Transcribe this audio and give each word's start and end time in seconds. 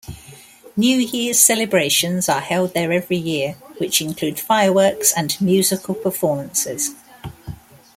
New 0.75 0.97
Year's 0.97 1.37
celebrations 1.37 2.27
are 2.27 2.41
held 2.41 2.73
there 2.73 2.91
every 2.91 3.17
year 3.17 3.53
which 3.77 4.01
include 4.01 4.39
fireworks 4.39 5.13
and 5.15 5.39
musical 5.39 5.93
performances. 5.93 6.95